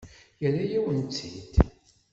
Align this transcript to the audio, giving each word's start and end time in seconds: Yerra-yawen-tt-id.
Yerra-yawen-tt-id. 0.41 1.53